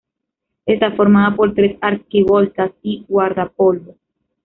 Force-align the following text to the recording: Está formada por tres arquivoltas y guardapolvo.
Está 0.65 0.93
formada 0.93 1.35
por 1.35 1.53
tres 1.53 1.77
arquivoltas 1.79 2.71
y 2.81 3.05
guardapolvo. 3.07 3.97